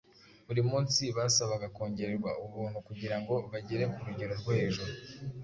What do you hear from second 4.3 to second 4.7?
rwo